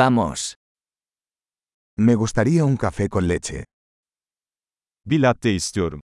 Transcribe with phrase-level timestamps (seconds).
[0.00, 0.54] Vamos.
[1.96, 3.64] Me gustaría un café con leche.
[5.04, 6.00] Bir latte istiyorum.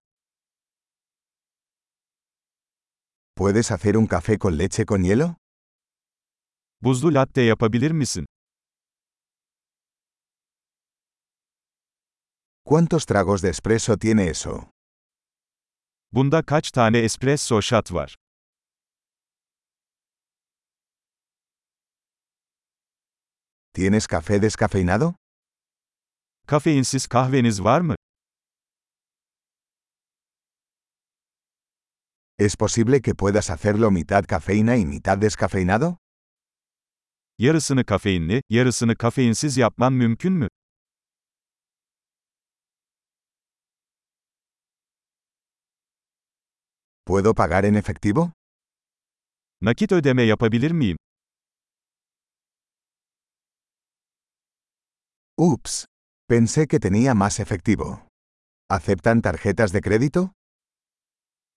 [3.36, 5.36] ¿Puedes hacer un café con leche con hielo?
[6.82, 8.24] Buzlu latte yapabilir misin?
[12.64, 14.70] ¿Cuántos tragos de espresso tiene eso?
[16.10, 18.14] Bunda kaç tane espresso shot var?
[23.76, 25.16] ¿Tienes café descafeinado?
[26.46, 27.94] Kafeinsiz kahveniz var mı?
[32.38, 35.96] ¿Es posible que puedas hacerlo mitad cafeína y mitad descafeinado?
[37.38, 40.48] Yarısını kafeinli, yarısını kafeinsiz yapman mümkün mü?
[47.06, 48.32] ¿Puedo pagar en efectivo?
[49.60, 50.96] Nakit ödeme yapabilir miyim?
[55.36, 55.86] Ups.
[56.28, 58.06] Pensé que tenía más efectivo.
[58.70, 60.32] ¿Aceptan tarjetas de crédito?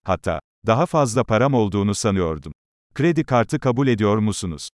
[0.04, 2.54] Hatta, daha fazla param olduğunu sanıyordum.
[2.96, 4.70] Kredi kartı kabul ediyor musunuz?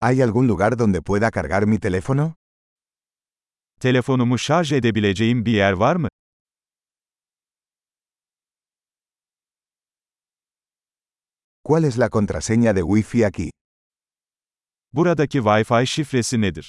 [0.00, 2.34] ¿Hay algún lugar donde pueda cargar mi teléfono?
[3.80, 6.08] Telefonumu şarj edebileceğim bir yer var mı?
[11.72, 13.50] ¿Cuál es la contraseña de Wi-Fi aquí?
[14.92, 16.66] Buradaki Wi-Fi şifresi nedir?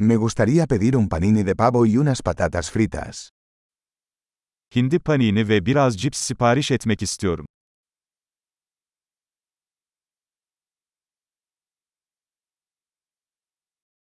[0.00, 3.28] Me gustaría pedir un panini de pavo y unas patatas fritas.
[4.74, 7.46] Hindi panini ve biraz cips sipariş etmek istiyorum.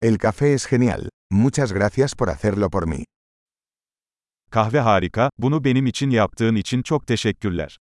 [0.01, 1.09] El café es genial.
[1.29, 3.03] Muchas gracias por hacerlo por mí.
[4.51, 7.77] Kahve harika, bunu benim için yaptığın için çok teşekkürler.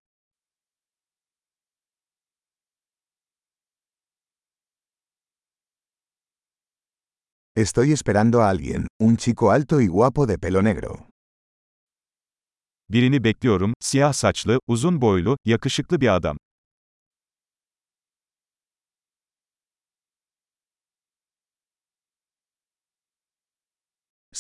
[7.57, 10.99] Estoy esperando a alguien, un chico alto y guapo de pelo negro.
[12.91, 16.37] Birini bekliyorum, siyah saçlı, uzun boylu, yakışıklı bir adam.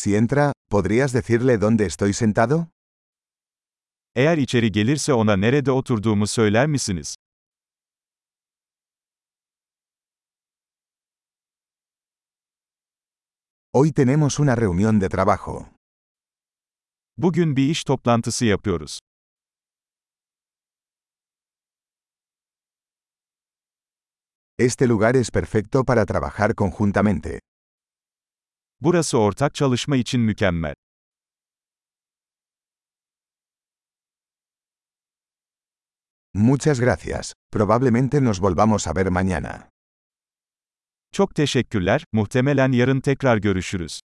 [0.02, 2.68] Si entra, ¿podrías decirle dónde estoy sentado?
[4.16, 7.14] Eğer içeri gelirse ona nerede oturduğumu söyler misiniz?
[13.74, 15.68] Hoy tenemos una reunión de trabajo.
[17.16, 18.98] Bugün bir iş toplantısı yapıyoruz.
[24.58, 27.40] Este lugar es perfecto para trabajar conjuntamente.
[28.80, 30.74] Burası ortak çalışma için mükemmel.
[36.34, 37.32] Muchas gracias.
[37.52, 39.68] Probablemente nos volvamos a ver mañana.
[41.12, 44.00] Çok teşekkürler, muhtemelen yarın tekrar görüşürüz.